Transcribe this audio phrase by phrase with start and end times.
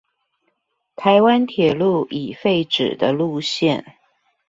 [0.95, 3.85] 臺灣鐵路已廢止的路線